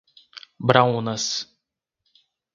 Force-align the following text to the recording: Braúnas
Braúnas 0.67 1.29